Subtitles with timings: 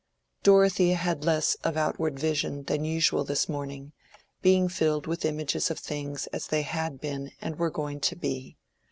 [0.41, 3.93] Dorothea had less of outward vision than usual this morning,
[4.41, 8.57] being filled with images of things as they had been and were going to be.